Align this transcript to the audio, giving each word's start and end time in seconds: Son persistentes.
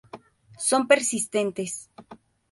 Son 0.69 0.81
persistentes. 0.91 1.73